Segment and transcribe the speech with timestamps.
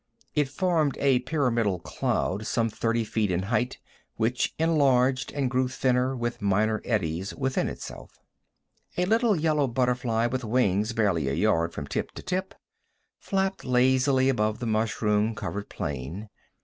[0.33, 3.77] It formed a pyramidal cloud some thirty feet in height,
[4.15, 8.17] which enlarged and grew thinner with minor eddies within itself.
[8.97, 12.55] A little yellow butterfly with wings barely a yard from tip to tip,
[13.19, 16.29] flapped lazily above the mushroom covered plain.